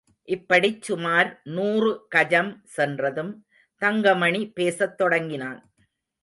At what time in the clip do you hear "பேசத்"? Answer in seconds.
4.53-4.97